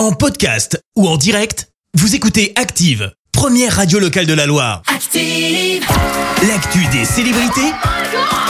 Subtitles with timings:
[0.00, 4.80] En podcast ou en direct, vous écoutez Active, première radio locale de la Loire.
[4.86, 5.84] Active.
[6.48, 7.70] L'actu des célébrités,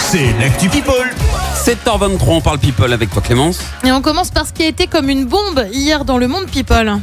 [0.00, 1.08] c'est l'actu People.
[1.54, 3.60] 7h23, on parle people avec toi Clémence.
[3.84, 6.46] Et on commence par ce qui a été comme une bombe hier dans le monde
[6.46, 6.98] people.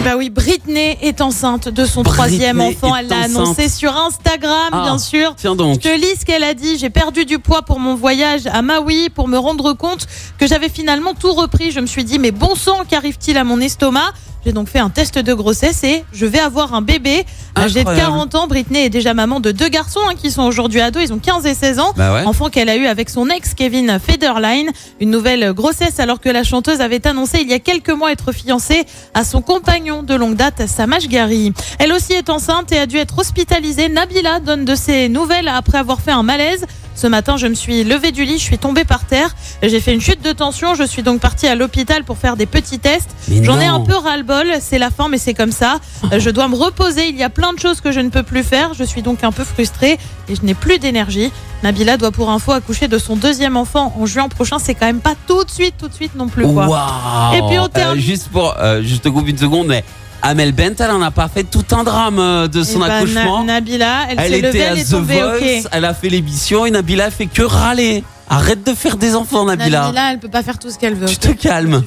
[0.00, 2.96] Eh bah oui, Britney est enceinte de son Britney troisième enfant.
[2.96, 5.34] Elle l'a annoncé sur Instagram, Ah, bien sûr.
[5.36, 5.80] Tiens Je donc.
[5.80, 6.78] te lis ce qu'elle a dit.
[6.78, 10.06] J'ai perdu du poids pour mon voyage à Maui pour me rendre compte
[10.38, 11.70] que j'avais finalement tout repris.
[11.70, 14.14] Je me suis dit, mais bon sang, qu'arrive-t-il à mon estomac?
[14.44, 17.26] J'ai donc fait un test de grossesse et je vais avoir un bébé.
[17.56, 18.12] Âgée de Incroyable.
[18.12, 21.02] 40 ans, Britney est déjà maman de deux garçons hein, qui sont aujourd'hui ados.
[21.04, 21.92] Ils ont 15 et 16 ans.
[21.96, 22.24] Bah ouais.
[22.24, 24.70] Enfant qu'elle a eu avec son ex Kevin Federline.
[25.00, 28.32] Une nouvelle grossesse alors que la chanteuse avait annoncé il y a quelques mois être
[28.32, 31.52] fiancée à son compagnon de longue date, Samash Gari.
[31.78, 33.88] Elle aussi est enceinte et a dû être hospitalisée.
[33.88, 36.64] Nabila donne de ses nouvelles après avoir fait un malaise.
[37.00, 39.34] Ce matin, je me suis levée du lit, je suis tombée par terre.
[39.62, 40.74] J'ai fait une chute de tension.
[40.74, 43.08] Je suis donc partie à l'hôpital pour faire des petits tests.
[43.40, 44.46] J'en ai un peu ras-le-bol.
[44.60, 45.78] C'est la fin, mais c'est comme ça.
[46.12, 47.08] Euh, Je dois me reposer.
[47.08, 48.74] Il y a plein de choses que je ne peux plus faire.
[48.74, 51.32] Je suis donc un peu frustrée et je n'ai plus d'énergie.
[51.62, 54.58] Nabila doit pour info accoucher de son deuxième enfant en juin prochain.
[54.58, 56.44] C'est quand même pas tout de suite, tout de suite non plus.
[56.44, 56.66] Quoi.
[57.34, 59.84] Et puis on Euh, juste pour, euh, juste te coupe une seconde, mais
[60.22, 62.88] Amel Bent, elle en a pas fait tout un drame euh, de Eh son ben,
[62.88, 63.44] Na- accouchement.
[63.44, 65.20] Nabila, elle, elle s'est levée, était à elle est The tombée.
[65.22, 65.68] Voice, ok.
[65.72, 68.04] elle a fait l'émission et Nabila a fait que râler.
[68.28, 69.82] Arrête de faire des enfants, Nabila.
[69.86, 71.06] Nabila, elle peut pas faire tout ce qu'elle veut.
[71.08, 71.82] Tu te calmes.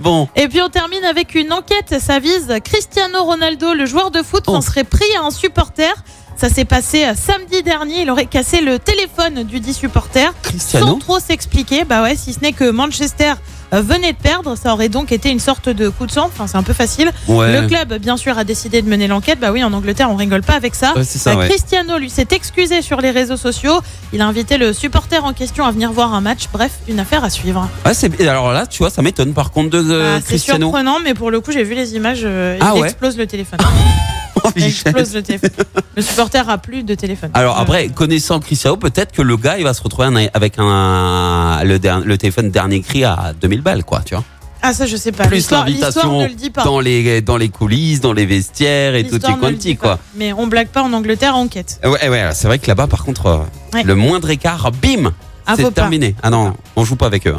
[0.00, 0.28] Bon.
[0.36, 1.96] Et puis on termine avec une enquête.
[2.00, 4.52] Ça vise Cristiano Ronaldo, le joueur de foot, Oh.
[4.52, 5.92] s'en serait pris à un supporter.
[6.40, 8.02] Ça s'est passé euh, samedi dernier.
[8.02, 10.26] Il aurait cassé le téléphone du dit supporter.
[10.42, 10.94] Sans Cristiano.
[10.94, 13.32] trop s'expliquer, bah ouais, si ce n'est que Manchester
[13.74, 16.26] euh, venait de perdre, ça aurait donc été une sorte de coup de sang.
[16.26, 17.10] Enfin, c'est un peu facile.
[17.26, 17.60] Ouais.
[17.60, 19.40] Le club, bien sûr, a décidé de mener l'enquête.
[19.40, 20.92] Bah oui, en Angleterre, on rigole pas avec ça.
[20.94, 21.48] Ouais, c'est ça, Euh, ouais.
[21.48, 23.80] Cristiano, lui, s'est excusé sur les réseaux sociaux.
[24.12, 26.44] Il a invité le supporter en question à venir voir un match.
[26.52, 27.68] Bref, une affaire à suivre.
[27.92, 30.66] C'est- et alors là, tu vois, ça m'étonne par contre de euh, Ah, c'est Cristiano.
[30.66, 32.20] surprenant, mais pour le coup, j'ai vu les images.
[32.22, 33.58] euh, Ah il explose le téléphone.
[34.56, 35.50] Explose le téléphone.
[35.96, 37.30] Le supporter a plus de téléphone.
[37.34, 41.62] Alors Euh, après, connaissant Cristiano, peut-être que le gars, il va se retrouver avec un
[41.64, 44.24] le, téléphone dernier cri à 2000 balles, quoi, tu vois.
[44.60, 45.26] Ah, ça, je sais pas.
[45.26, 46.26] Plus l'invitation
[46.64, 49.98] dans les dans les coulisses, dans les vestiaires et tout le quanti, quoi.
[50.16, 51.80] Mais on blague pas en Angleterre, enquête.
[51.84, 53.82] Ouais, ouais, c'est vrai que là-bas, par contre, Ouais.
[53.82, 55.12] le moindre écart, bim,
[55.56, 56.14] c'est terminé.
[56.22, 57.36] Ah non, on joue pas avec eux.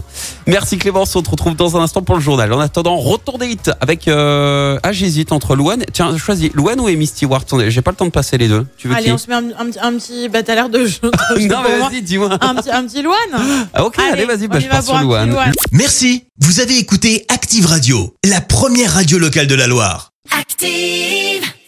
[0.48, 2.52] Merci Clémence, on te retrouve dans un instant pour le journal.
[2.54, 4.08] En attendant, retour des hits avec.
[4.08, 4.80] Euh...
[4.84, 5.84] Ah, j'hésite entre Louane.
[5.94, 7.42] Tiens, choisis Louane ou Amy Stewart.
[7.42, 8.66] Attendez, J'ai pas le temps de passer les deux.
[8.78, 10.30] Tu veux Allez, on se met un, un petit- un petit.
[10.30, 10.80] Bah, t'as l'air de.
[11.40, 12.38] Non, mais vas-y, dis-moi.
[12.42, 13.16] Un petit, un petit Loane.
[13.74, 15.36] Ah, ok, allez, vas-y, bah, je va pars sur Louane.
[15.72, 20.12] Merci, vous avez écouté Active Radio, la première radio locale de la Loire.
[20.38, 21.39] Active.